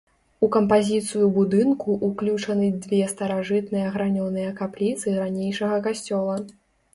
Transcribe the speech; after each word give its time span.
У 0.45 0.47
кампазіцыю 0.53 1.27
будынку 1.35 1.97
ўключаны 2.07 2.69
две 2.85 3.01
старажытныя 3.13 3.93
гранёныя 3.99 4.49
капліцы 4.63 5.07
ранейшага 5.21 5.77
касцёла. 5.91 6.41